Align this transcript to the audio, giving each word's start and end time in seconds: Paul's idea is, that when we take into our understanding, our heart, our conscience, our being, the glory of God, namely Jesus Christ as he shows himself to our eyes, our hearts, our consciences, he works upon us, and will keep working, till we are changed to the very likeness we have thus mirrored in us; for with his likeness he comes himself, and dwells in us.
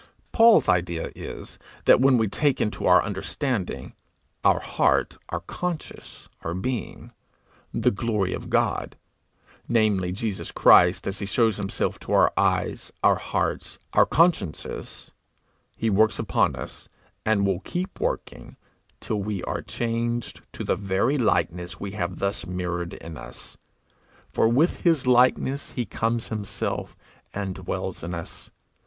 Paul's 0.31 0.67
idea 0.67 1.11
is, 1.15 1.59
that 1.85 2.01
when 2.01 2.17
we 2.17 2.27
take 2.27 2.59
into 2.59 2.87
our 2.87 3.03
understanding, 3.03 3.93
our 4.43 4.59
heart, 4.59 5.19
our 5.29 5.41
conscience, 5.41 6.27
our 6.41 6.55
being, 6.55 7.11
the 7.71 7.91
glory 7.91 8.33
of 8.33 8.49
God, 8.49 8.95
namely 9.67 10.11
Jesus 10.11 10.51
Christ 10.51 11.05
as 11.05 11.19
he 11.19 11.27
shows 11.27 11.57
himself 11.57 11.99
to 11.99 12.13
our 12.13 12.33
eyes, 12.35 12.91
our 13.03 13.17
hearts, 13.17 13.77
our 13.93 14.07
consciences, 14.07 15.11
he 15.77 15.91
works 15.91 16.17
upon 16.17 16.55
us, 16.55 16.89
and 17.23 17.45
will 17.45 17.59
keep 17.59 17.99
working, 17.99 18.57
till 18.99 19.21
we 19.21 19.43
are 19.43 19.61
changed 19.61 20.41
to 20.53 20.63
the 20.63 20.75
very 20.75 21.19
likeness 21.19 21.79
we 21.79 21.91
have 21.91 22.17
thus 22.17 22.47
mirrored 22.47 22.95
in 22.95 23.17
us; 23.17 23.55
for 24.33 24.47
with 24.47 24.81
his 24.81 25.05
likeness 25.05 25.73
he 25.73 25.85
comes 25.85 26.29
himself, 26.29 26.95
and 27.35 27.53
dwells 27.53 28.01
in 28.03 28.15
us. 28.15 28.49